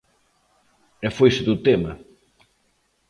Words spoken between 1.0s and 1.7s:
E foise do